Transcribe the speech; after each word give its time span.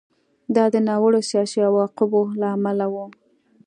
دا 0.55 0.65
د 0.73 0.75
ناوړه 0.87 1.21
سیاسي 1.29 1.59
عواقبو 1.67 2.21
له 2.39 2.47
امله 2.55 2.85
و 2.93 2.95